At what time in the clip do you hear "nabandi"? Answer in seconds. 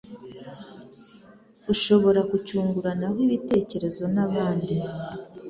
4.15-4.75